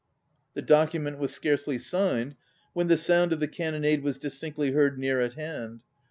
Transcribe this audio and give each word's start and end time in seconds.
The 0.55 0.63
document 0.63 1.19
was 1.19 1.31
scarcely 1.31 1.77
signed 1.77 2.33
when 2.73 2.87
the 2.87 2.97
sound 2.97 3.33
of 3.33 3.39
the 3.39 3.47
cannonade 3.47 4.01
was 4.01 4.17
distinctly 4.17 4.71
heard 4.71 4.97
near 4.97 5.21
at 5.21 5.33
hand. 5.35 5.81